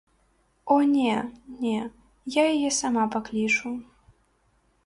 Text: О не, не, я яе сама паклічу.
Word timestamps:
О 0.65 0.77
не, 0.93 1.13
не, 1.65 1.75
я 2.39 2.43
яе 2.55 2.71
сама 2.81 3.03
паклічу. 3.17 3.75